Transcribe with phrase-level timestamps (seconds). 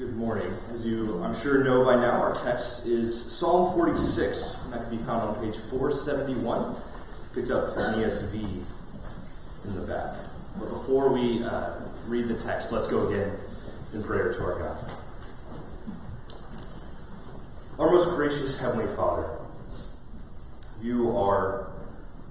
[0.00, 0.56] Good morning.
[0.72, 4.96] As you, I'm sure, know by now, our text is Psalm 46, and that can
[4.96, 6.74] be found on page 471.
[7.34, 10.16] Picked up an ESV in the back.
[10.58, 13.36] But before we uh, read the text, let's go again
[13.92, 14.90] in prayer to our God.
[17.78, 19.28] Our most gracious Heavenly Father,
[20.80, 21.72] you are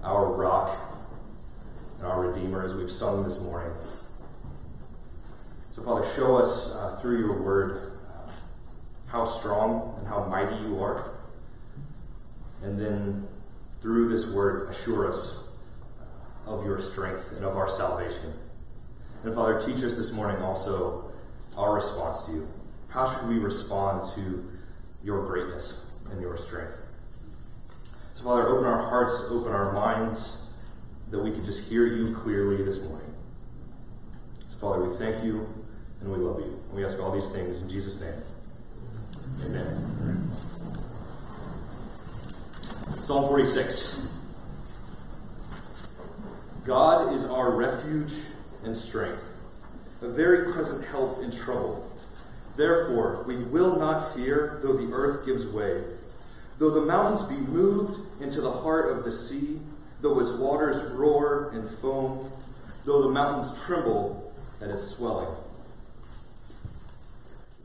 [0.03, 0.75] our rock
[1.99, 3.71] and our Redeemer, as we've sung this morning.
[5.79, 8.29] So, Father, show us uh, through your word uh,
[9.07, 11.11] how strong and how mighty you are.
[12.61, 13.27] And then
[13.81, 15.37] through this word, assure us
[16.45, 18.33] uh, of your strength and of our salvation.
[19.23, 21.13] And Father, teach us this morning also
[21.55, 22.49] our response to you.
[22.89, 24.51] How should we respond to
[25.01, 25.77] your greatness
[26.11, 26.75] and your strength?
[28.15, 30.39] So, Father, open our hearts, open our minds,
[31.09, 33.13] that we can just hear you clearly this morning.
[34.49, 35.58] So, Father, we thank you
[36.01, 36.59] and we love you.
[36.73, 38.13] We ask all these things in Jesus' name.
[39.43, 40.31] Amen.
[43.05, 44.01] Psalm 46.
[46.65, 48.13] God is our refuge
[48.63, 49.23] and strength,
[50.01, 51.89] a very present help in trouble.
[52.55, 55.81] Therefore, we will not fear, though the earth gives way,
[56.57, 59.59] though the mountains be moved into the heart of the sea,
[60.01, 62.31] though its waters roar and foam,
[62.85, 65.35] though the mountains tremble at its swelling.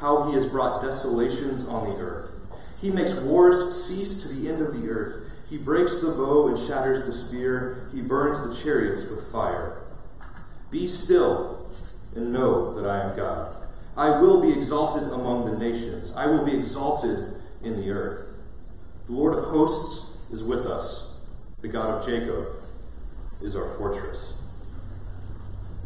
[0.00, 2.30] how he has brought desolations on the earth.
[2.80, 5.24] He makes wars cease to the end of the earth.
[5.48, 7.88] He breaks the bow and shatters the spear.
[7.92, 9.82] He burns the chariots with fire.
[10.70, 11.70] Be still
[12.14, 13.56] and know that I am God.
[13.96, 16.12] I will be exalted among the nations.
[16.14, 18.28] I will be exalted in the earth.
[19.06, 21.06] The Lord of hosts is with us.
[21.60, 22.46] The God of Jacob
[23.42, 24.34] is our fortress.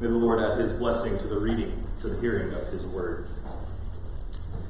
[0.00, 3.28] May the Lord add his blessing to the reading, to the hearing of his word.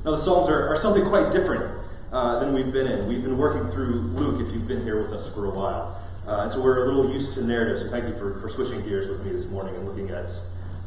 [0.04, 1.80] Now, the Psalms are, are something quite different
[2.12, 3.06] uh, than we've been in.
[3.06, 5.98] We've been working through Luke, if you've been here with us for a while.
[6.26, 7.82] Uh, and so we're a little used to narratives.
[7.82, 10.30] So thank you for, for switching gears with me this morning and looking at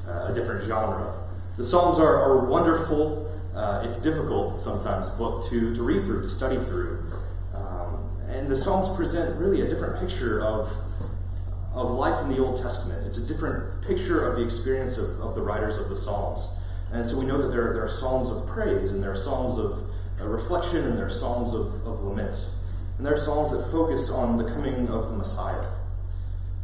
[0.07, 1.13] uh, a different genre.
[1.57, 6.29] The Psalms are, are wonderful, uh, if difficult sometimes, book to, to read through, to
[6.29, 7.11] study through.
[7.53, 10.69] Um, and the Psalms present really a different picture of,
[11.73, 13.07] of life in the Old Testament.
[13.07, 16.47] It's a different picture of the experience of, of the writers of the Psalms.
[16.91, 19.57] And so we know that there, there are psalms of praise, and there are psalms
[19.57, 22.38] of uh, reflection, and there are psalms of, of lament.
[22.97, 25.66] And there are psalms that focus on the coming of the Messiah.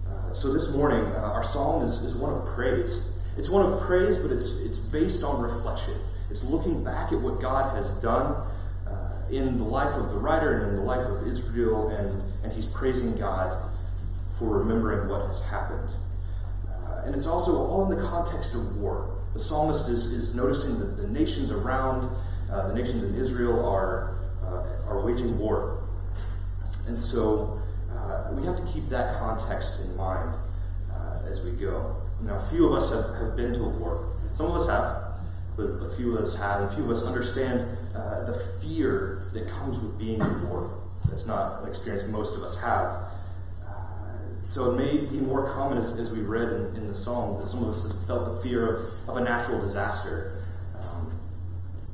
[0.08, 3.00] Uh, so this morning, uh, our psalm is, is one of praise.
[3.38, 5.96] It's one of praise, but it's, it's based on reflection.
[6.30, 8.48] It's looking back at what God has done
[8.88, 12.54] uh, in the life of the writer and in the life of Israel, and, and
[12.54, 13.70] he's praising God
[14.40, 15.90] for remembering what has happened.
[17.06, 19.18] And it's also all in the context of war.
[19.34, 22.14] The psalmist is, is noticing that the nations around,
[22.52, 25.84] uh, the nations in Israel, are, uh, are waging war.
[26.88, 30.36] And so uh, we have to keep that context in mind
[30.92, 31.96] uh, as we go.
[32.22, 34.14] Now, few of us have, have been to a war.
[34.34, 35.20] Some of us have,
[35.56, 39.48] but a few of us have, and few of us understand uh, the fear that
[39.48, 40.78] comes with being in war.
[41.10, 43.08] That's not an experience most of us have.
[44.42, 47.48] So it may be more common, as, as we read in, in, the psalm, that
[47.48, 50.44] some of us have felt the fear of, of a natural disaster.
[50.78, 51.20] Um,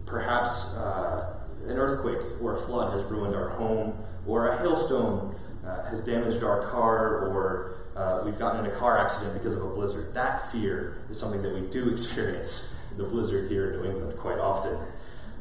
[0.05, 1.35] perhaps uh,
[1.65, 5.35] an earthquake or a flood has ruined our home, or a hailstone
[5.65, 9.61] uh, has damaged our car, or uh, we've gotten in a car accident because of
[9.61, 10.13] a blizzard.
[10.13, 14.39] That fear is something that we do experience the blizzard here in New England quite
[14.39, 14.77] often.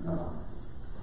[0.06, 0.44] Um,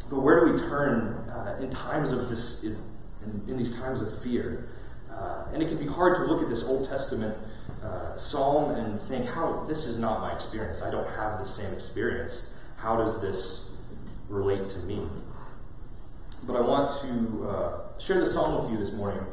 [0.09, 2.61] but where do we turn uh, in times of this?
[2.63, 2.77] Is
[3.23, 4.67] in, in these times of fear?
[5.13, 7.37] Uh, and it can be hard to look at this Old Testament
[7.83, 10.81] uh, psalm and think, how this is not my experience.
[10.81, 12.41] I don't have the same experience.
[12.77, 13.61] How does this
[14.29, 15.07] relate to me?
[16.43, 19.25] But I want to uh, share the psalm with you this morning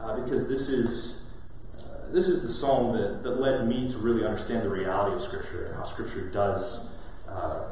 [0.00, 1.14] uh, because this is
[1.78, 5.22] uh, this is the psalm that, that led me to really understand the reality of
[5.22, 6.86] Scripture and how Scripture does
[7.28, 7.64] uh,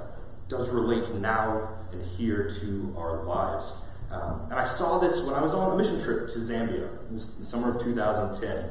[0.49, 3.73] does relate now and here to our lives.
[4.11, 6.93] Um, and I saw this when I was on a mission trip to Zambia.
[7.05, 8.71] It was the summer of 2010.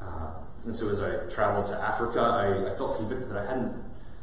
[0.00, 0.30] Uh,
[0.64, 3.74] and so as I traveled to Africa, I, I, felt convicted that I hadn't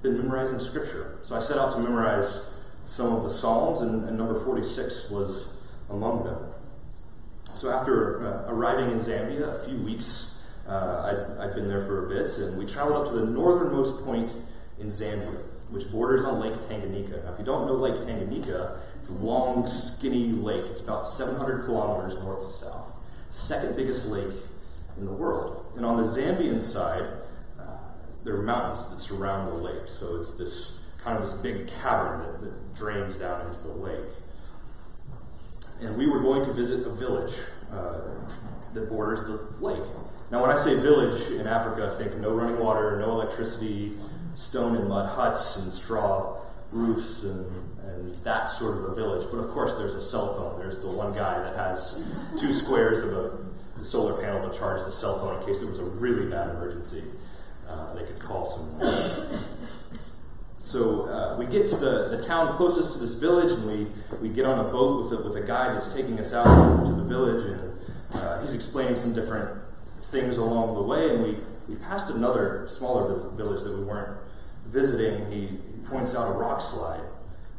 [0.01, 1.19] been memorizing scripture.
[1.23, 2.39] So I set out to memorize
[2.85, 5.45] some of the Psalms, and, and number 46 was
[5.89, 6.37] among them.
[7.55, 10.31] So after uh, arriving in Zambia, a few weeks,
[10.67, 14.03] uh, I'd, I'd been there for a bit, and we traveled up to the northernmost
[14.05, 14.31] point
[14.79, 17.23] in Zambia, which borders on Lake Tanganyika.
[17.23, 20.65] Now, if you don't know Lake Tanganyika, it's a long, skinny lake.
[20.67, 22.93] It's about 700 kilometers north to south.
[23.29, 24.33] Second biggest lake
[24.97, 25.65] in the world.
[25.75, 27.03] And on the Zambian side,
[27.59, 27.63] uh,
[28.23, 29.87] there are mountains that surround the lake.
[29.87, 30.71] So it's this
[31.03, 34.09] kind of this big cavern that, that drains down into the lake.
[35.81, 37.33] And we were going to visit a village
[37.71, 37.99] uh,
[38.73, 39.83] that borders the lake.
[40.31, 43.97] Now, when I say village in Africa, I think no running water, no electricity,
[44.37, 46.37] stone and mud huts and straw
[46.71, 47.45] roofs and,
[47.83, 49.27] and that sort of a village.
[49.31, 50.59] But of course, there's a cell phone.
[50.59, 51.99] There's the one guy that has
[52.39, 55.79] two squares of a solar panel to charge the cell phone in case there was
[55.79, 57.03] a really bad emergency.
[57.67, 59.43] Uh, they could call someone.
[60.59, 63.87] So uh, we get to the, the town closest to this village, and we,
[64.21, 66.91] we get on a boat with a, with a guide that's taking us out to
[66.91, 67.79] the village, and
[68.13, 69.61] uh, he's explaining some different
[70.11, 71.09] things along the way.
[71.09, 71.37] And we,
[71.69, 74.17] we passed another smaller village that we weren't
[74.67, 75.31] visiting.
[75.31, 77.01] He, he points out a rock slide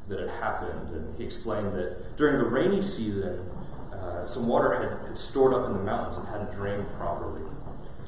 [0.08, 3.50] that had happened, and he explained that during the rainy season,
[3.92, 7.42] uh, some water had, had stored up in the mountains and hadn't drained properly.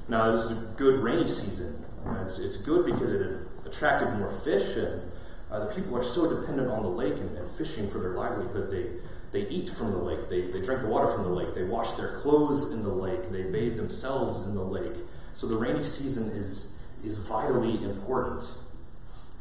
[0.08, 1.85] Now, this is a good rainy season.
[2.23, 5.02] It's, it's good because it attracted more fish, and
[5.50, 8.70] uh, the people are so dependent on the lake and, and, fishing for their livelihood.
[8.70, 8.87] They,
[9.32, 11.93] they eat from the lake, they, they drink the water from the lake, they wash
[11.93, 14.97] their clothes in the lake, they bathe themselves in the lake.
[15.35, 16.69] So the rainy season is,
[17.05, 18.44] is vitally important.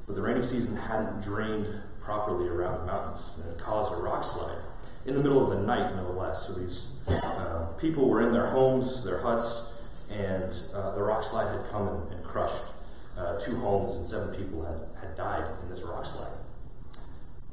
[0.09, 1.67] But the rainy season hadn't drained
[2.01, 4.57] properly around the mountains, and it caused a rock slide
[5.06, 6.47] in the middle of the night, no less.
[6.47, 9.61] So these uh, people were in their homes, their huts,
[10.09, 12.73] and uh, the rock slide had come and, and crushed
[13.19, 16.33] uh, two homes, and seven people had, had died in this rock slide.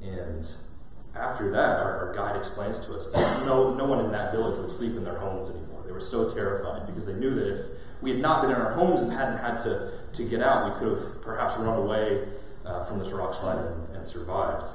[0.02, 0.46] And
[1.14, 4.56] after that, our, our, guide explains to us that no, no one in that village
[4.56, 5.82] would sleep in their homes anymore.
[5.84, 7.66] They were so terrified because they knew that if
[8.00, 10.78] we had not been in our homes and hadn't had to, to get out, we
[10.78, 12.24] could have perhaps run away
[12.66, 14.70] uh, from this rock slide and, and survived.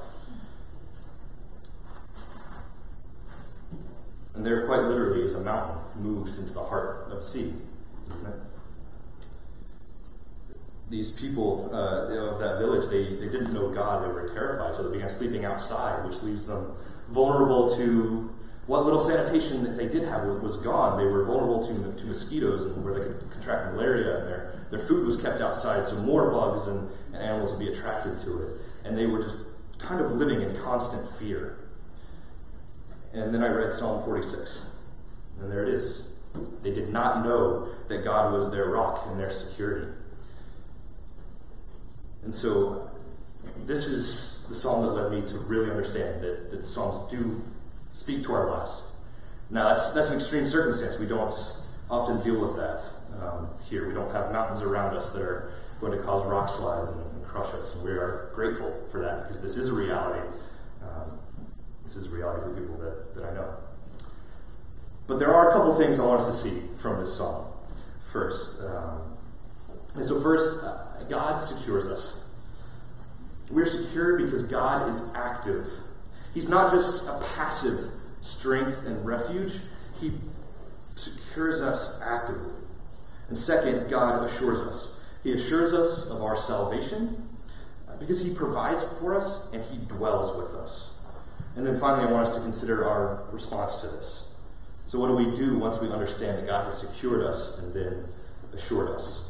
[4.33, 7.53] And there, quite literally, is a mountain moved into the heart of the sea,
[8.09, 8.39] isn't it?
[10.91, 14.03] these people uh, of that village, they, they didn't know God.
[14.03, 16.73] They were terrified, so they began sleeping outside, which leaves them
[17.09, 18.29] vulnerable to
[18.67, 20.97] what little sanitation that they did have was gone.
[20.97, 24.79] They were vulnerable to, to mosquitoes and where they could contract malaria, and their, their
[24.79, 28.61] food was kept outside, so more bugs and, and animals would be attracted to it.
[28.85, 29.37] And they were just
[29.79, 31.57] kind of living in constant fear.
[33.13, 34.61] And then I read Psalm 46,
[35.39, 36.03] and there it is.
[36.61, 39.87] They did not know that God was their rock and their security.
[42.23, 42.89] And so
[43.65, 47.41] this is the psalm that led me to really understand that, that the Psalms do
[47.93, 48.83] speak to our lives.
[49.49, 50.97] Now, that's, that's an extreme circumstance.
[50.97, 51.33] We don't
[51.89, 52.81] often deal with that
[53.21, 53.87] um, here.
[53.87, 57.25] We don't have mountains around us that are going to cause rock slides and, and
[57.25, 57.75] crush us.
[57.75, 60.25] We are grateful for that because this is a reality.
[60.81, 61.19] Um,
[61.83, 63.55] this is a reality for people that, that I know.
[65.07, 67.45] But there are a couple things I want us to see from this psalm
[68.11, 68.59] first.
[68.61, 69.17] Um,
[69.95, 72.13] and so, first, uh, God secures us.
[73.49, 75.67] We're secure because God is active.
[76.33, 79.59] He's not just a passive strength and refuge,
[79.99, 80.13] He
[80.95, 82.53] secures us actively.
[83.27, 84.89] And second, God assures us.
[85.23, 87.29] He assures us of our salvation
[87.87, 90.89] uh, because He provides for us and He dwells with us.
[91.55, 94.23] And then finally, I want us to consider our response to this.
[94.87, 98.05] So, what do we do once we understand that God has secured us and then
[98.53, 99.21] assured us?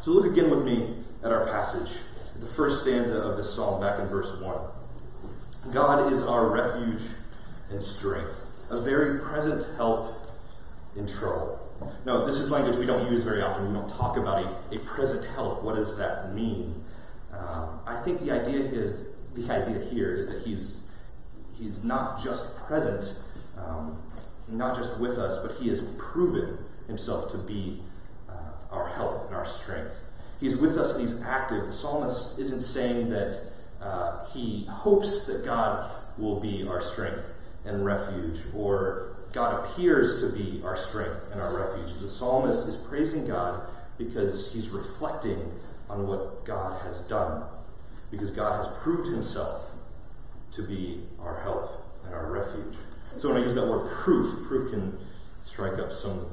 [0.00, 1.98] So look again with me at our passage,
[2.38, 4.58] the first stanza of this psalm, back in verse 1.
[5.72, 7.02] God is our refuge
[7.70, 8.34] and strength,
[8.70, 10.26] a very present help
[10.96, 11.58] in trouble.
[12.04, 13.68] No, this is language we don't use very often.
[13.68, 15.62] We don't talk about a, a present help.
[15.62, 16.84] What does that mean?
[17.32, 20.76] Um, I think the idea is the idea here is that he's
[21.58, 23.14] he's not just present,
[23.56, 24.02] um,
[24.48, 27.82] not just with us, but he has proven himself to be
[28.70, 29.96] our help and our strength.
[30.38, 31.66] He's with us and he's active.
[31.66, 37.32] The psalmist isn't saying that uh, he hopes that God will be our strength
[37.64, 42.00] and refuge, or God appears to be our strength and our refuge.
[42.00, 43.62] The psalmist is praising God
[43.96, 45.52] because he's reflecting
[45.88, 47.44] on what God has done,
[48.10, 49.62] because God has proved himself
[50.52, 52.76] to be our help and our refuge.
[53.18, 54.98] So when I use that word proof, proof can
[55.44, 56.26] strike up some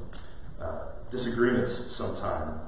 [0.62, 2.60] uh, disagreements sometime.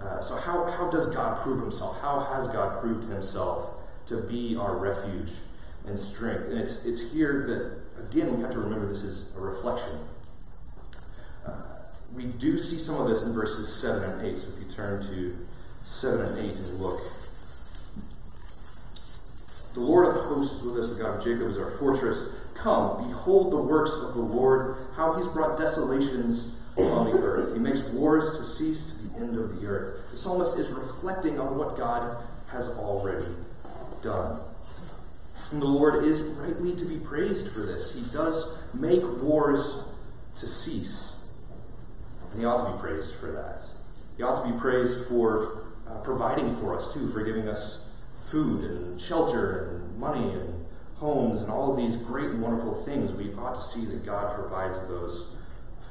[0.00, 2.00] Uh, so, how, how does God prove himself?
[2.00, 3.75] How has God proved himself
[4.06, 5.32] to be our refuge
[5.86, 6.46] and strength?
[6.46, 9.98] And it's, it's here that, again, we have to remember this is a reflection.
[11.46, 11.52] Uh,
[12.14, 14.38] we do see some of this in verses 7 and 8.
[14.38, 15.46] So, if you turn to
[15.84, 17.00] 7 and 8 and look.
[19.74, 22.24] The Lord of hosts is with us, the God of Jacob is our fortress.
[22.54, 27.52] Come, behold the works of the Lord, how he's brought desolations on the earth.
[27.52, 30.10] He makes wars to cease to the end of the earth.
[30.10, 32.16] The psalmist is reflecting on what God
[32.48, 33.26] has already
[34.06, 34.40] done.
[35.50, 37.92] And the Lord is rightly to be praised for this.
[37.92, 39.78] He does make wars
[40.40, 41.12] to cease.
[42.30, 43.60] And he ought to be praised for that.
[44.16, 47.80] He ought to be praised for uh, providing for us, too, for giving us
[48.24, 50.64] food and shelter and money and
[50.96, 53.12] homes and all of these great and wonderful things.
[53.12, 55.28] We ought to see that God provides those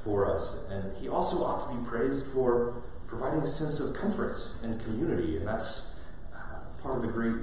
[0.04, 0.56] for us.
[0.68, 5.38] And He also ought to be praised for providing a sense of comfort and community.
[5.38, 5.82] And that's
[6.34, 7.36] uh, part of the great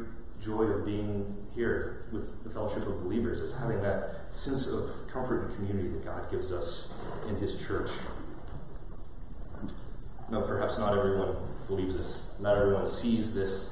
[0.44, 5.46] joy of being here with the fellowship of believers, is having that sense of comfort
[5.46, 6.88] and community that God gives us
[7.28, 7.90] in His church.
[10.30, 11.36] No, perhaps not everyone
[11.68, 12.22] believes this.
[12.40, 13.70] Not everyone sees this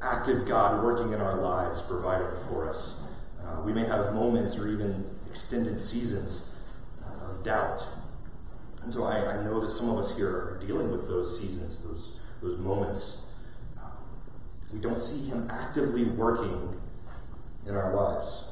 [0.00, 2.94] active God working in our lives, providing for us.
[3.42, 6.42] Uh, we may have moments or even extended seasons
[7.28, 7.82] of doubt.
[8.82, 11.78] And so I, I, know that some of us here are dealing with those seasons,
[11.78, 13.18] those, those moments.
[14.72, 16.80] We don't see Him actively working
[17.66, 18.44] in our lives.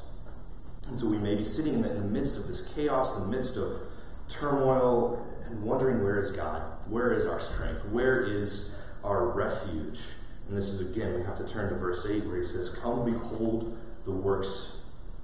[0.87, 3.21] And so we may be sitting in the, in the midst of this chaos, in
[3.21, 3.81] the midst of
[4.29, 6.61] turmoil, and wondering where is God?
[6.87, 7.85] Where is our strength?
[7.85, 8.69] Where is
[9.03, 9.99] our refuge?
[10.47, 13.05] And this is again, we have to turn to verse 8 where he says, Come
[13.05, 14.73] behold the works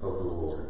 [0.00, 0.66] of the Lord.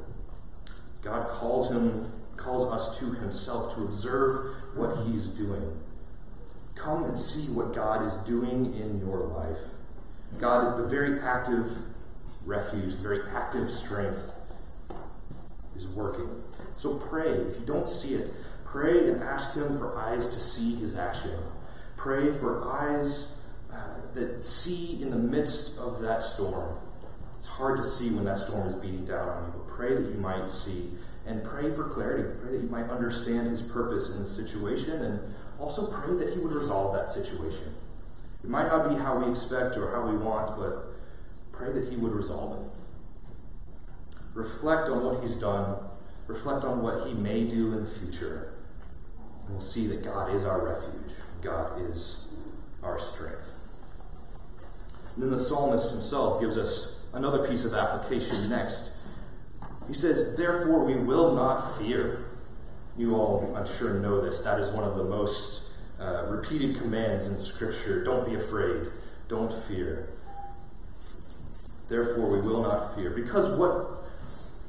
[1.00, 5.81] God calls him, calls us to himself to observe what he's doing.
[6.75, 9.59] Come and see what God is doing in your life.
[10.39, 11.77] God, the very active
[12.45, 14.31] refuge, the very active strength,
[15.77, 16.43] is working.
[16.77, 17.31] So pray.
[17.31, 18.33] If you don't see it,
[18.65, 21.39] pray and ask Him for eyes to see His action.
[21.97, 23.29] Pray for eyes
[23.73, 23.77] uh,
[24.15, 26.77] that see in the midst of that storm.
[27.39, 30.09] It's hard to see when that storm is beating down on you, but pray that
[30.09, 30.91] you might see
[31.27, 32.29] and pray for clarity.
[32.41, 36.41] Pray that you might understand His purpose in the situation and also pray that He
[36.41, 37.75] would resolve that situation.
[38.42, 40.94] It might not be how we expect or how we want, but
[41.52, 42.66] pray that He would resolve it.
[44.34, 45.76] Reflect on what He's done,
[46.26, 48.54] reflect on what He may do in the future,
[49.46, 52.16] and we'll see that God is our refuge, God is
[52.82, 53.54] our strength.
[55.14, 58.90] And then the psalmist himself gives us another piece of application next.
[59.87, 62.25] He says, Therefore we will not fear.
[62.96, 64.40] You all, I'm sure, know this.
[64.40, 65.62] That is one of the most
[66.02, 68.02] uh, repeated commands in Scripture.
[68.02, 68.88] Don't be afraid.
[69.28, 70.09] Don't fear.
[71.88, 73.11] Therefore we will not fear.
[73.11, 74.04] Because what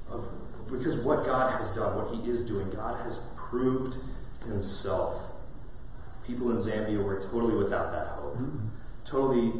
[0.10, 0.30] of
[0.72, 3.98] because what God has done, what He is doing, God has proved
[4.46, 5.22] Himself.
[6.26, 8.36] People in Zambia were totally without that hope.
[8.36, 8.68] Mm-hmm.
[9.06, 9.54] Totally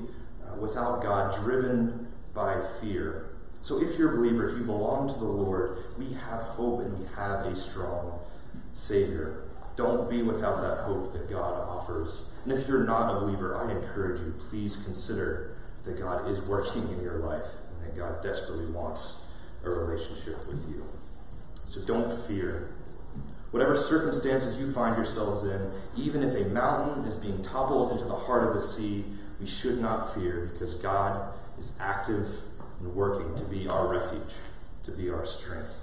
[0.48, 3.30] uh, without God, driven by fear.
[3.62, 7.00] So if you're a believer, if you belong to the Lord, we have hope and
[7.00, 8.20] we have a strong
[8.74, 9.44] Savior.
[9.76, 12.24] Don't be without that hope that God offers.
[12.44, 16.90] And if you're not a believer, I encourage you, please consider that God is working
[16.90, 19.16] in your life and that God desperately wants
[19.64, 20.86] a relationship with you.
[21.68, 22.70] So don't fear.
[23.52, 28.16] Whatever circumstances you find yourselves in, even if a mountain is being toppled into the
[28.16, 29.06] heart of the sea,
[29.40, 32.28] we should not fear because God is active
[32.80, 34.36] and working to be our refuge,
[34.84, 35.82] to be our strength.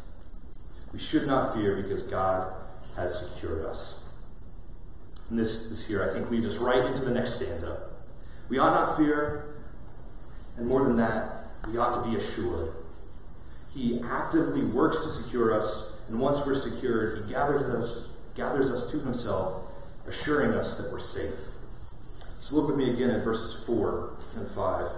[0.93, 2.53] We should not fear because God
[2.97, 3.95] has secured us.
[5.29, 7.89] And this, this here, I think, leads us right into the next stanza.
[8.49, 9.55] We ought not fear,
[10.57, 12.73] and more than that, we ought to be assured.
[13.73, 18.91] He actively works to secure us, and once we're secured, He gathers us, gathers us
[18.91, 19.63] to Himself,
[20.07, 21.35] assuring us that we're safe.
[22.41, 24.91] So look with me again at verses 4 and 5.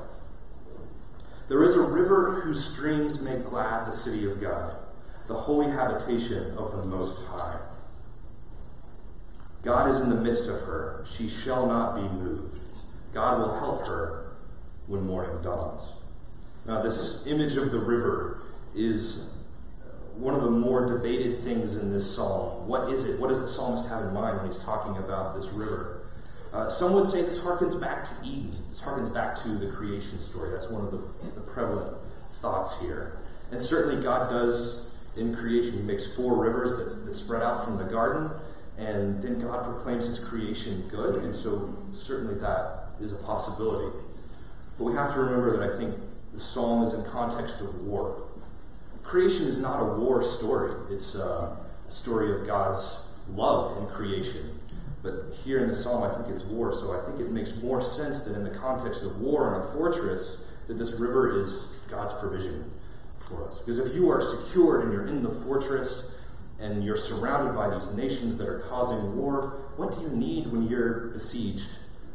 [1.49, 4.77] There is a river whose streams make glad the city of God,
[5.27, 7.59] the holy habitation of the Most High.
[9.63, 11.05] God is in the midst of her.
[11.17, 12.61] She shall not be moved.
[13.13, 14.33] God will help her
[14.87, 15.83] when morning dawns.
[16.67, 18.43] Now, this image of the river
[18.75, 19.21] is
[20.15, 22.67] one of the more debated things in this psalm.
[22.67, 23.19] What is it?
[23.19, 26.03] What does the psalmist have in mind when he's talking about this river?
[26.53, 28.55] Uh, some would say this harkens back to Eden.
[28.69, 30.51] This harkens back to the creation story.
[30.51, 30.99] That's one of the,
[31.35, 31.97] the prevalent
[32.41, 33.19] thoughts here.
[33.51, 37.79] And certainly, God does in creation, He makes four rivers that, that spread out from
[37.79, 38.31] the garden.
[38.79, 43.97] And then God proclaims his creation good, and so certainly that is a possibility.
[44.79, 45.97] But we have to remember that I think
[46.33, 48.23] the psalm is in context of war.
[49.03, 52.99] Creation is not a war story, it's uh, a story of God's
[53.35, 54.59] love in creation.
[55.03, 57.83] But here in the psalm, I think it's war, so I think it makes more
[57.83, 60.37] sense that in the context of war and a fortress,
[60.69, 62.71] that this river is God's provision
[63.19, 63.59] for us.
[63.59, 66.05] Because if you are secured and you're in the fortress
[66.63, 70.69] and you're surrounded by these nations that are causing war, what do you need when
[70.69, 71.71] you're besieged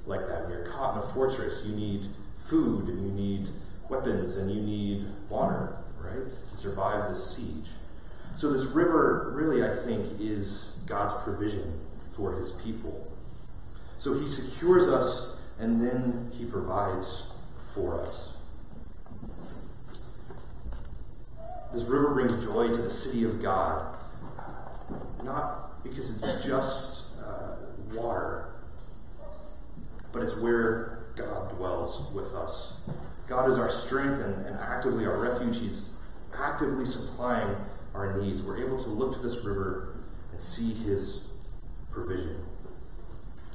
[0.05, 0.43] like that?
[0.43, 2.07] When you're caught in a fortress, you need
[2.39, 3.49] food and you need
[3.89, 7.71] weapons and you need water, right, to survive this siege.
[8.37, 11.81] So, this river really, I think, is God's provision
[12.15, 13.11] for his people.
[13.97, 15.27] So, he secures us
[15.59, 17.23] and then he provides
[17.73, 18.29] for us.
[21.73, 23.96] This river brings joy to the city of God,
[25.23, 27.55] not because it's just uh,
[27.93, 28.49] water,
[30.11, 32.73] but it's where God dwells with us.
[33.27, 35.59] God is our strength and, and actively our refuge.
[35.59, 35.89] He's
[36.37, 37.55] actively supplying
[37.93, 38.41] our needs.
[38.41, 39.97] We're able to look to this river
[40.31, 41.21] and see his
[41.91, 42.45] provision.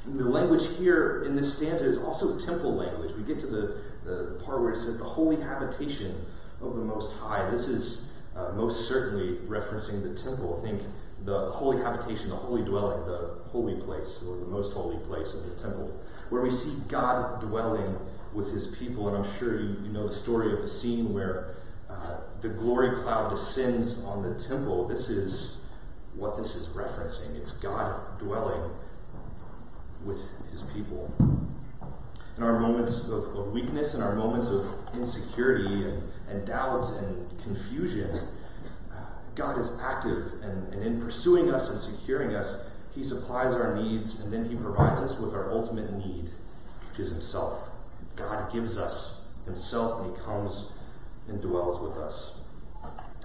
[0.05, 3.13] And the language here in this stanza is also temple language.
[3.13, 6.27] We get to the, the part where it says the holy habitation
[6.61, 7.49] of the Most High.
[7.51, 8.03] This is
[8.37, 10.61] uh, most certainly referencing the temple.
[10.61, 10.83] Think
[11.25, 15.45] the holy habitation, the holy dwelling, the holy place, or the most holy place of
[15.45, 16.01] the temple,
[16.31, 17.99] where we see God dwelling
[18.33, 19.09] with his people.
[19.09, 21.55] And I'm sure you, you know the story of the scene where
[21.89, 24.89] uh, the glory cloud descends on the temple.
[24.89, 25.57] This is
[26.15, 27.37] what this is referencing.
[27.37, 28.71] It's God dwelling
[30.05, 31.13] with his people.
[32.37, 37.39] In our moments of, of weakness, in our moments of insecurity and, and doubt and
[37.43, 38.27] confusion,
[39.35, 42.57] God is active and, and in pursuing us and securing us,
[42.95, 46.31] He supplies our needs and then He provides us with our ultimate need,
[46.89, 47.71] which is Himself.
[48.17, 50.67] God gives us Himself and He comes
[51.29, 52.33] and dwells with us.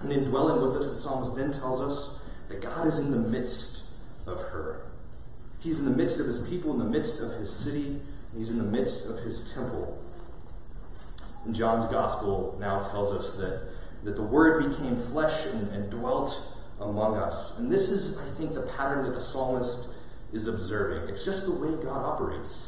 [0.00, 2.16] And in dwelling with us, the psalmist then tells us
[2.48, 3.82] that God is in the midst
[4.26, 4.82] of her.
[5.60, 8.00] He's in the midst of his people, in the midst of his city,
[8.36, 10.02] he's in the midst of his temple.
[11.44, 13.62] And John's gospel now tells us that,
[14.04, 16.40] that the word became flesh and, and dwelt
[16.80, 17.52] among us.
[17.58, 19.88] And this is, I think, the pattern that the psalmist
[20.32, 21.08] is observing.
[21.08, 22.66] It's just the way God operates.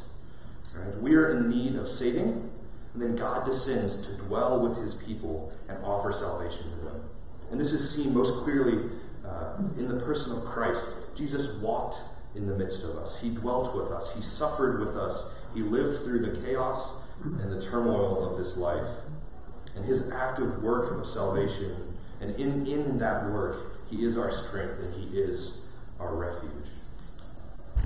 [0.74, 0.96] Right?
[1.00, 2.50] We are in need of saving,
[2.94, 7.02] and then God descends to dwell with his people and offer salvation to them.
[7.50, 8.90] And this is seen most clearly
[9.26, 10.88] uh, in the person of Christ.
[11.14, 11.96] Jesus walked
[12.34, 16.04] in the midst of us, he dwelt with us, he suffered with us, he lived
[16.04, 16.90] through the chaos
[17.24, 18.86] and the turmoil of this life.
[19.80, 24.78] And his active work of salvation, and in, in that work, he is our strength
[24.78, 25.52] and he is
[25.98, 26.68] our refuge.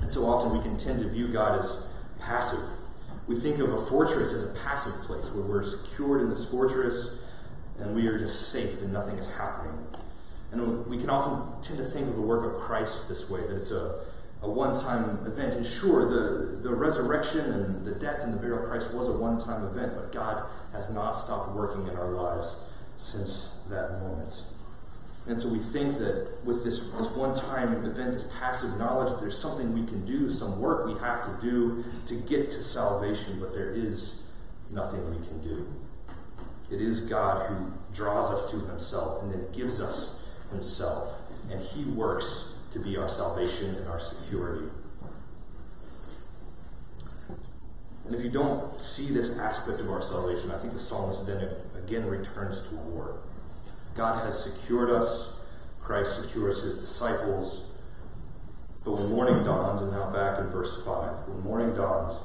[0.00, 1.84] And so often we can tend to view God as
[2.18, 2.64] passive.
[3.28, 7.10] We think of a fortress as a passive place where we're secured in this fortress
[7.78, 9.78] and we are just safe and nothing is happening.
[10.50, 13.54] And we can often tend to think of the work of Christ this way that
[13.54, 14.00] it's a,
[14.44, 15.54] a one time event.
[15.54, 19.12] And sure, the, the resurrection and the death and the burial of Christ was a
[19.12, 22.56] one time event, but God has not stopped working in our lives
[22.98, 24.32] since that moment.
[25.26, 29.38] And so we think that with this, this one time event, this passive knowledge, there's
[29.38, 33.54] something we can do, some work we have to do to get to salvation, but
[33.54, 34.16] there is
[34.70, 35.66] nothing we can do.
[36.70, 40.12] It is God who draws us to himself and then gives us
[40.50, 41.08] himself.
[41.50, 44.66] And he works to be our salvation and our security.
[48.04, 51.48] And if you don't see this aspect of our salvation, I think the psalmist then
[51.74, 53.20] again returns to war.
[53.94, 55.30] God has secured us,
[55.80, 57.62] Christ secures his disciples.
[58.84, 62.18] But when morning dawns, and now back in verse 5, when morning dawns,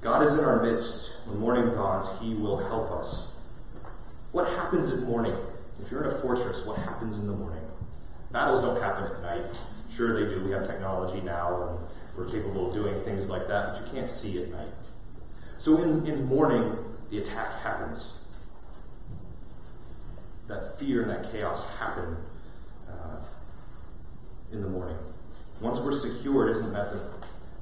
[0.00, 1.10] God is in our midst.
[1.26, 3.26] When morning dawns, he will help us.
[4.32, 5.36] What happens at morning?
[5.82, 7.63] If you're in a fortress, what happens in the morning?
[8.34, 9.56] Battles don't happen at night.
[9.94, 10.44] Sure, they do.
[10.44, 11.78] We have technology now, and
[12.16, 14.74] we're capable of doing things like that, but you can't see at night.
[15.58, 16.76] So in, in morning,
[17.10, 18.08] the attack happens.
[20.48, 22.16] That fear and that chaos happen
[22.90, 23.22] uh,
[24.50, 24.96] in the morning.
[25.60, 27.00] Once we're secured, isn't that the,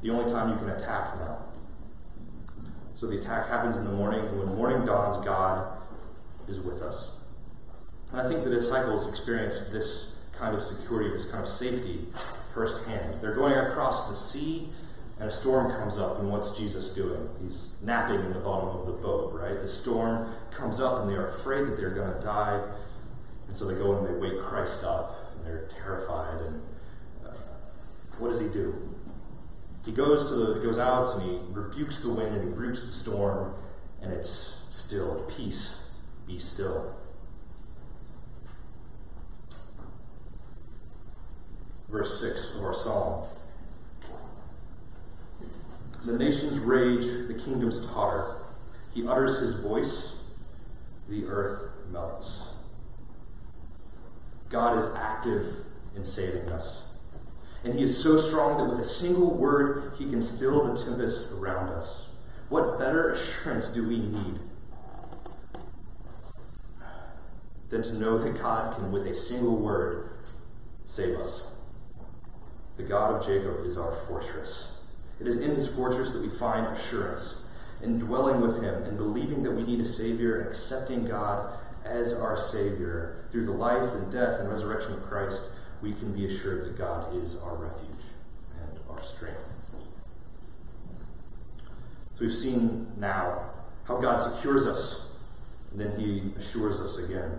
[0.00, 1.44] the only time you can attack now?
[2.94, 5.76] So the attack happens in the morning, and when morning dawns, God
[6.48, 7.10] is with us.
[8.10, 12.08] And I think the disciples experienced this kind of security, this kind of safety
[12.52, 13.20] firsthand.
[13.20, 14.70] They're going across the sea,
[15.20, 17.28] and a storm comes up, and what's Jesus doing?
[17.40, 19.60] He's napping in the bottom of the boat, right?
[19.60, 22.60] The storm comes up, and they're afraid that they're going to die,
[23.46, 26.40] and so they go and they wake Christ up, and they're terrified.
[26.42, 26.62] And
[27.24, 27.34] uh,
[28.18, 28.96] what does he do?
[29.86, 32.92] He goes to the goes out and he rebukes the wind and he rebukes the
[32.92, 33.54] storm,
[34.00, 35.28] and it's still.
[35.36, 35.74] Peace,
[36.24, 36.94] be still.
[41.92, 43.24] Verse 6 of our psalm.
[46.06, 48.38] The nations rage, the kingdoms totter.
[48.94, 50.14] He utters his voice,
[51.08, 52.38] the earth melts.
[54.48, 56.82] God is active in saving us.
[57.62, 61.30] And he is so strong that with a single word, he can still the tempest
[61.30, 62.06] around us.
[62.48, 64.40] What better assurance do we need
[67.68, 70.08] than to know that God can, with a single word,
[70.86, 71.42] save us?
[72.82, 74.66] The God of Jacob is our fortress.
[75.20, 77.36] It is in his fortress that we find assurance,
[77.80, 82.12] in dwelling with him and believing that we need a Savior and accepting God as
[82.12, 85.42] our Savior through the life and death and resurrection of Christ
[85.80, 88.04] we can be assured that God is our refuge
[88.60, 89.48] and our strength.
[92.16, 93.50] So we've seen now
[93.84, 95.02] how God secures us,
[95.70, 97.38] and then he assures us again.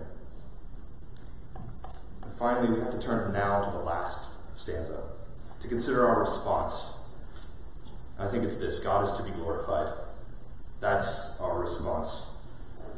[2.22, 4.20] And finally, we have to turn now to the last
[4.54, 5.13] stanza
[5.64, 6.74] to consider our response.
[8.18, 9.94] I think it's this God is to be glorified.
[10.78, 12.20] That's our response.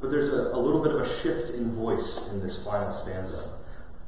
[0.01, 3.51] But there's a, a little bit of a shift in voice in this final stanza.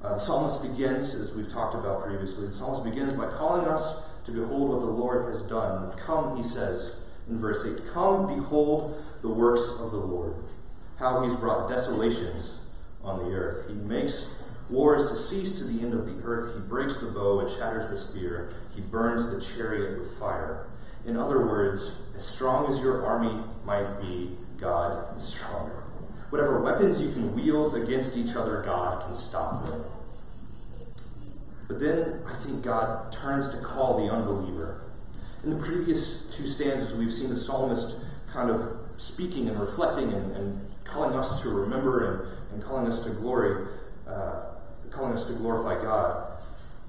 [0.02, 4.02] Uh, the psalmist begins, as we've talked about previously, the psalmist begins by calling us
[4.24, 5.92] to behold what the Lord has done.
[5.96, 6.94] Come, he says
[7.28, 10.34] in verse 8, Come, behold the works of the Lord,
[10.98, 12.58] how he's brought desolations
[13.04, 13.68] on the earth.
[13.68, 14.26] He makes
[14.70, 16.54] wars to cease to the end of the earth.
[16.54, 18.52] He breaks the bow and shatters the spear.
[18.74, 20.66] He burns the chariot with fire.
[21.06, 25.84] In other words, as strong as your army might be, God is stronger.
[26.30, 29.84] Whatever weapons you can wield against each other, God can stop them.
[31.68, 34.82] But then I think God turns to call the unbeliever.
[35.44, 37.96] In the previous two stanzas, we've seen the psalmist
[38.32, 43.00] kind of speaking and reflecting and, and calling us to remember and, and calling us
[43.00, 43.68] to glory,
[44.06, 44.40] uh,
[44.90, 46.38] calling us to glorify God.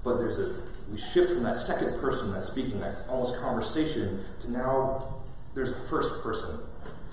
[0.02, 0.54] But there's a
[0.90, 5.20] we shift from that second person that's speaking, that almost conversation, to now
[5.54, 6.58] there's a first person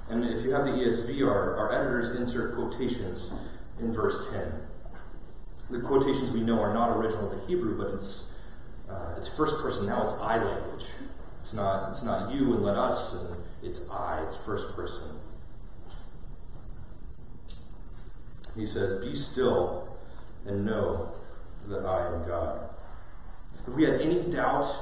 [0.09, 3.29] and if you have the ESV, our, our editors insert quotations
[3.79, 4.53] in verse 10.
[5.69, 8.23] The quotations we know are not original to Hebrew, but it's,
[8.89, 9.85] uh, it's first person.
[9.85, 10.85] Now it's I language.
[11.41, 15.19] It's not, it's not you and let us, and it's I, it's first person.
[18.55, 19.86] He says, Be still
[20.47, 21.13] and know
[21.67, 22.69] that I am God.
[23.67, 24.73] If we had any doubt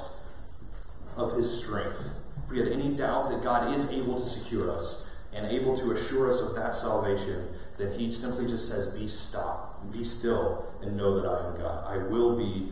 [1.17, 2.10] of his strength,
[2.43, 5.01] if we had any doubt that God is able to secure us,
[5.36, 9.91] and able to assure us of that salvation, then he simply just says, Be stop,
[9.91, 11.86] be still, and know that I am God.
[11.86, 12.71] I will be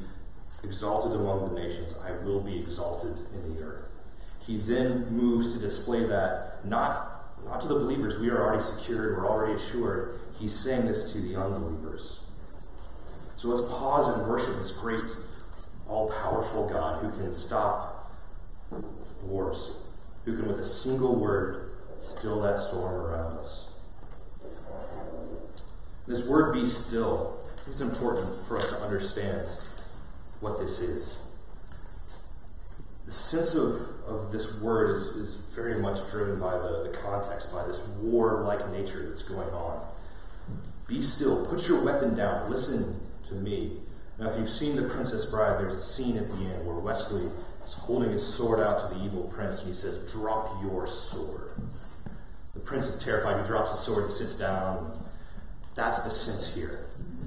[0.63, 3.89] exalted among the nations, I will be exalted in the earth.
[4.39, 9.17] He then moves to display that not, not to the believers, we are already secured,
[9.17, 10.21] we're already assured.
[10.39, 12.19] He's saying this to the unbelievers.
[13.43, 15.03] So let's pause and worship this great,
[15.89, 18.09] all powerful God who can stop
[19.21, 19.67] wars,
[20.23, 23.65] who can, with a single word, still that storm around us.
[26.07, 29.49] This word be still is important for us to understand
[30.39, 31.17] what this is.
[33.05, 33.75] The sense of,
[34.07, 38.41] of this word is, is very much driven by the, the context, by this war
[38.47, 39.85] like nature that's going on.
[40.87, 43.79] Be still, put your weapon down, listen to me.
[44.19, 47.29] Now, if you've seen The Princess Bride, there's a scene at the end where Westley
[47.65, 51.51] is holding his sword out to the evil prince and he says, Drop your sword.
[52.53, 53.41] The prince is terrified.
[53.41, 54.05] He drops his sword.
[54.05, 55.03] He sits down.
[55.75, 56.85] That's the sense here.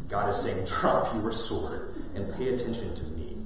[0.08, 3.36] God is saying, drop your sword and pay attention to me.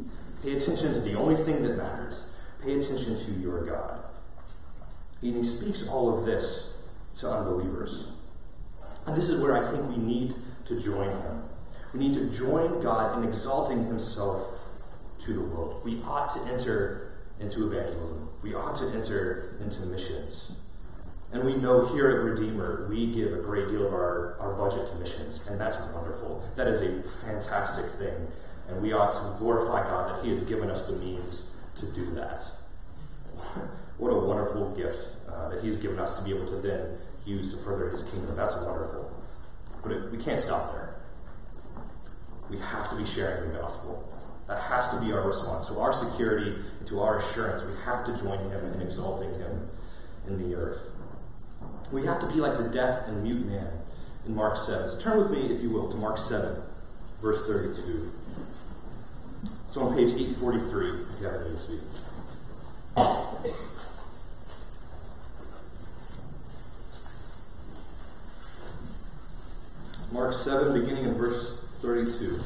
[0.42, 2.26] Pay attention to the only thing that matters.
[2.62, 4.00] Pay attention to your God.
[5.22, 6.64] And he speaks all of this
[7.18, 8.04] to unbelievers.
[9.06, 10.34] And this is where I think we need
[10.66, 11.42] to join him.
[11.92, 14.54] We need to join God in exalting himself
[15.24, 15.84] to the world.
[15.84, 18.28] We ought to enter into evangelism.
[18.42, 20.52] We ought to enter into missions.
[21.32, 24.88] And we know here at Redeemer, we give a great deal of our, our budget
[24.88, 26.44] to missions, and that's wonderful.
[26.56, 28.28] That is a fantastic thing.
[28.68, 31.44] And we ought to glorify God that He has given us the means
[31.76, 32.44] to do that.
[33.98, 37.52] what a wonderful gift uh, that He's given us to be able to then use
[37.52, 38.34] to further His kingdom.
[38.36, 39.10] That's wonderful.
[39.82, 40.89] But it, we can't stop there.
[42.50, 44.12] We have to be sharing the gospel.
[44.48, 45.66] That has to be our response.
[45.66, 49.68] To our security and to our assurance, we have to join Him in exalting Him
[50.26, 50.80] in the earth.
[51.92, 53.70] We have to be like the deaf and mute man
[54.26, 54.88] in Mark 7.
[54.88, 56.60] So turn with me, if you will, to Mark 7,
[57.22, 58.12] verse 32.
[59.70, 61.80] So on page 843, if you have it speak.
[70.10, 72.40] Mark 7, beginning in verse 32.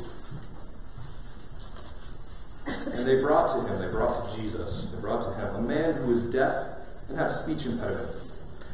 [2.67, 5.95] And they brought to him, they brought to Jesus, they brought to him a man
[5.95, 6.67] who was deaf
[7.09, 8.17] and had a speech impediment.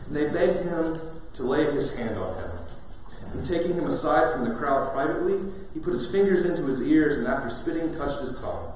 [0.06, 1.00] And they begged him
[1.34, 2.50] to lay his hand on him.
[3.32, 5.38] And taking him aside from the crowd privately,
[5.72, 8.72] he put his fingers into his ears, and after spitting, touched his tongue.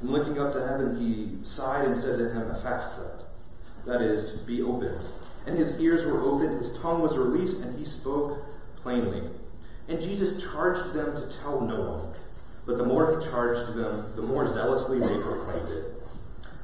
[0.00, 3.20] And looking up to heaven, he sighed and said to him, "A Ephphatha,
[3.86, 5.00] that is, be opened.
[5.46, 8.44] And his ears were opened, his tongue was released, and he spoke
[8.82, 9.22] plainly.
[9.88, 12.14] And Jesus charged them to tell no one.
[12.66, 16.02] But the more he charged them, the more zealously they proclaimed it.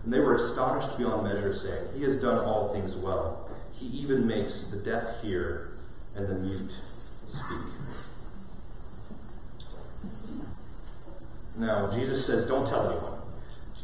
[0.05, 3.49] And they were astonished beyond measure, saying, He has done all things well.
[3.73, 5.73] He even makes the deaf hear
[6.15, 6.73] and the mute
[7.27, 7.59] speak.
[11.57, 13.15] Now, Jesus says, Don't tell anyone.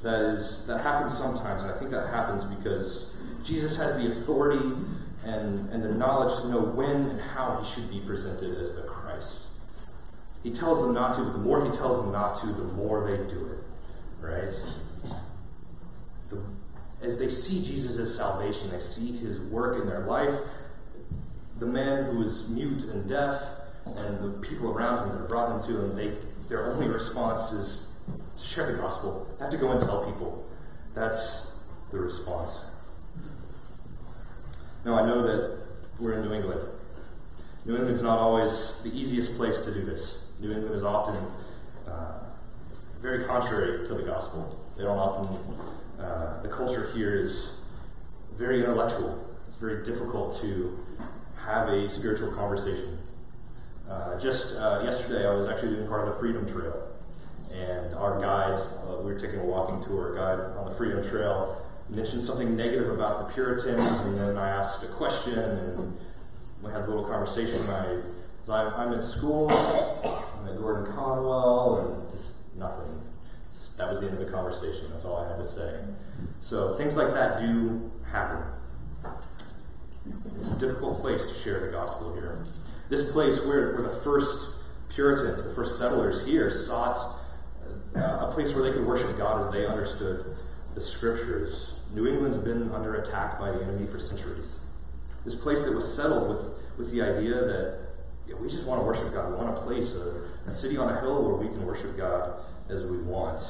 [0.03, 3.07] That is that happens sometimes, and I think that happens because
[3.44, 4.72] Jesus has the authority
[5.24, 8.83] and, and the knowledge to know when and how he should be presented as the
[8.83, 9.00] Christ.
[10.42, 13.04] He tells them not to, but the more he tells them not to, the more
[13.06, 14.24] they do it.
[14.24, 14.50] Right?
[16.30, 16.42] The,
[17.02, 20.38] as they see Jesus' as salvation, they see his work in their life.
[21.59, 23.42] The man who is mute and deaf
[23.87, 26.14] and the people around him that are brought him to him, they,
[26.48, 27.85] their only response is
[28.38, 29.26] share the gospel.
[29.38, 30.46] I have to go and tell people.
[30.94, 31.42] That's
[31.90, 32.61] the response.
[34.85, 35.59] Now, I know that
[35.98, 36.61] we're in New England.
[37.64, 40.18] New England's not always the easiest place to do this.
[40.40, 41.16] New England is often
[41.87, 42.20] uh,
[43.01, 44.59] very contrary to the gospel.
[44.77, 45.37] They don't often,
[46.03, 47.51] uh, the culture here is
[48.37, 49.27] very intellectual.
[49.46, 50.79] It's very difficult to
[51.37, 52.99] have a spiritual conversation.
[53.88, 56.88] Uh, just uh, yesterday, I was actually doing part of the Freedom Trail.
[57.53, 61.07] And our guide, uh, we were taking a walking tour, a guide on the Freedom
[61.07, 65.99] Trail mentioned something negative about the Puritans, and then I asked a question, and
[66.62, 67.68] we had a little conversation.
[67.68, 68.01] I,
[68.42, 73.01] so I I'm at school, I'm at Gordon Conwell, and just nothing.
[73.77, 74.90] That was the end of the conversation.
[74.92, 75.81] That's all I had to say.
[76.40, 78.44] So things like that do happen.
[80.37, 82.44] It's a difficult place to share the gospel here.
[82.88, 84.51] This place where, where the first
[84.88, 87.18] Puritans, the first settlers here, sought
[87.96, 90.37] uh, a place where they could worship God as they understood
[90.75, 91.75] the scriptures.
[91.94, 94.57] New England's been under attack by the enemy for centuries.
[95.24, 97.78] This place that was settled with, with the idea that
[98.26, 99.30] you know, we just want to worship God.
[99.30, 102.40] We want a place, a, a city on a hill where we can worship God
[102.68, 103.40] as we want.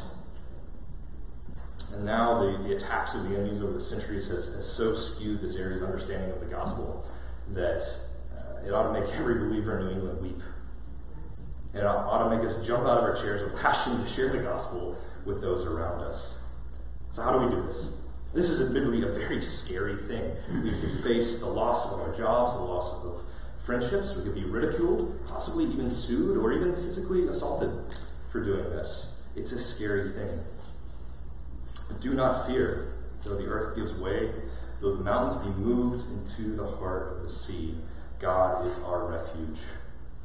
[1.92, 5.40] And now the, the attacks of the enemies over the centuries has, has so skewed
[5.40, 7.04] this area's understanding of the gospel
[7.52, 7.82] that
[8.32, 10.40] uh, it ought to make every believer in New England weep.
[11.74, 14.42] It ought to make us jump out of our chairs with passion to share the
[14.42, 16.32] gospel with those around us.
[17.12, 17.88] So, how do we do this?
[18.32, 20.32] This is admittedly a very scary thing.
[20.62, 23.24] We could face the loss of our jobs, the loss of
[23.58, 27.70] friendships, we could be ridiculed, possibly even sued, or even physically assaulted
[28.30, 29.06] for doing this.
[29.34, 30.44] It's a scary thing.
[31.88, 34.30] But do not fear, though the earth gives way,
[34.80, 37.78] though the mountains be moved into the heart of the sea.
[38.20, 39.60] God is our refuge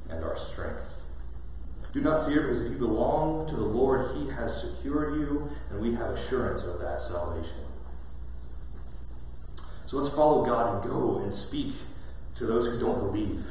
[0.09, 0.91] and our strength.
[1.91, 5.79] Do not fear, because if you belong to the Lord, He has secured you, and
[5.79, 7.64] we have assurance of that salvation.
[9.85, 11.73] So let's follow God and go and speak
[12.37, 13.45] to those who don't believe.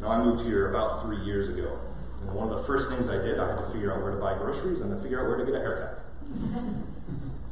[0.00, 1.78] Now, I moved here about three years ago,
[2.22, 4.18] and one of the first things I did, I had to figure out where to
[4.18, 6.04] buy groceries and to figure out where to get a haircut.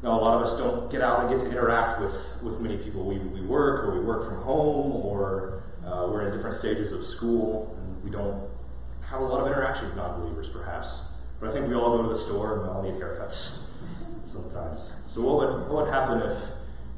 [0.03, 2.79] Now, a lot of us don't get out and get to interact with, with many
[2.79, 3.05] people.
[3.05, 7.05] We, we work, or we work from home, or uh, we're in different stages of
[7.05, 8.49] school, and we don't
[9.03, 11.01] have a lot of interaction with non believers, perhaps.
[11.38, 13.59] But I think we all go to the store and we all need haircuts
[14.25, 14.81] sometimes.
[15.09, 16.38] So, what would, what would happen if,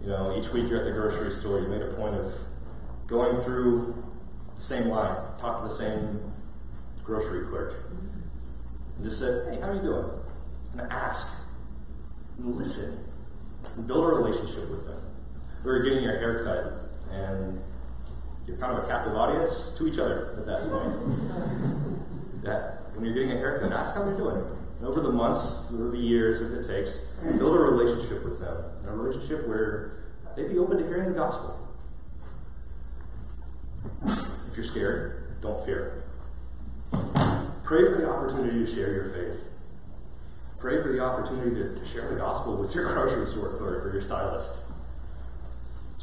[0.03, 2.33] you know, each week you're at the grocery store, you made a point of
[3.07, 4.03] going through
[4.57, 6.33] the same line, talk to the same
[7.05, 7.85] grocery clerk,
[8.97, 10.11] and just said, hey, how are you doing?
[10.73, 11.29] And ask,
[12.39, 13.05] and listen,
[13.77, 15.01] and build a relationship with them.
[15.65, 17.63] Or getting your haircut, and
[18.49, 22.43] you're kind of a captive audience to each other at that point.
[22.43, 24.45] that when you're getting a haircut, ask how they're doing.
[24.83, 26.99] And over the months, over the years, if it takes,
[27.39, 28.65] build a relationship with them.
[28.85, 30.03] A relationship where
[30.35, 31.57] they'd be open to hearing the gospel.
[34.05, 36.03] If you're scared, don't fear.
[37.63, 39.45] Pray for the opportunity to share your faith.
[40.59, 43.93] Pray for the opportunity to, to share the gospel with your grocery store clerk or
[43.93, 44.55] your stylist.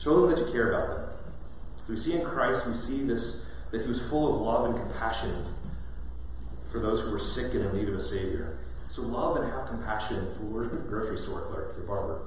[0.01, 1.09] Show them that you care about them.
[1.89, 5.53] We see in Christ, we see this that he was full of love and compassion
[6.71, 8.58] for those who were sick and in need of a Savior.
[8.89, 12.21] So love and have compassion for your grocery store clerk, your barber.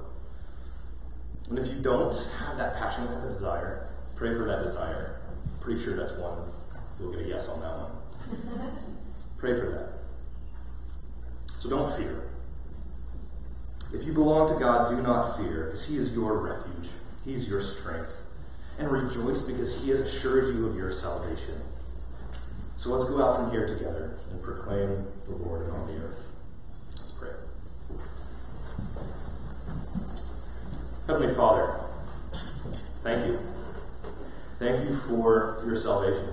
[1.49, 5.21] And if you don't have that passion, have the desire, pray for that desire.
[5.59, 6.37] Pretty sure that's one.
[6.99, 8.71] You'll get a yes on that one.
[9.37, 10.03] pray for that.
[11.59, 12.29] So don't fear.
[13.93, 16.89] If you belong to God, do not fear, because He is your refuge.
[17.23, 18.11] He's your strength.
[18.79, 21.61] And rejoice because He has assured you of your salvation.
[22.75, 26.31] So let's go out from here together and proclaim the Lord on the earth.
[26.97, 27.29] Let's pray.
[31.05, 31.81] Heavenly Father,
[33.03, 33.39] thank you.
[34.57, 36.29] Thank you for your salvation.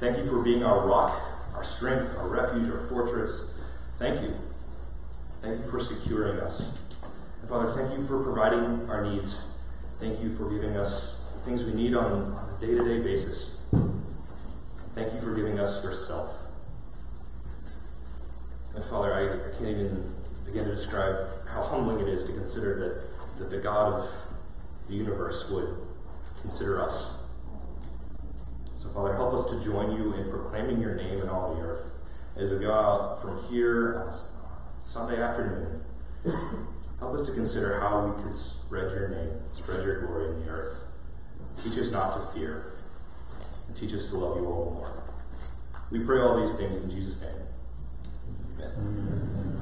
[0.00, 1.20] Thank you for being our rock,
[1.54, 3.42] our strength, our refuge, our fortress.
[4.00, 4.34] Thank you.
[5.40, 6.62] Thank you for securing us.
[7.40, 9.38] And Father, thank you for providing our needs.
[10.00, 12.98] Thank you for giving us the things we need on, on a day to day
[13.04, 13.50] basis.
[14.96, 16.34] Thank you for giving us yourself.
[18.74, 20.12] And Father, I can't even
[20.44, 23.11] begin to describe how humbling it is to consider that,
[23.42, 24.10] that the God of
[24.88, 25.76] the universe would
[26.40, 27.10] consider us.
[28.76, 31.92] So, Father, help us to join you in proclaiming your name in all the earth
[32.36, 34.14] as we go out from here on
[34.82, 35.82] Sunday afternoon.
[36.98, 40.48] Help us to consider how we can spread your name, spread your glory in the
[40.48, 40.78] earth.
[41.62, 42.72] Teach us not to fear,
[43.66, 45.02] and teach us to love you all the more.
[45.90, 47.30] We pray all these things in Jesus' name.
[48.58, 49.60] Amen.